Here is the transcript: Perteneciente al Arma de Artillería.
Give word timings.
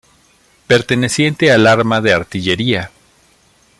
Perteneciente 0.65 1.51
al 1.51 1.67
Arma 1.67 2.01
de 2.01 2.11
Artillería. 2.11 2.89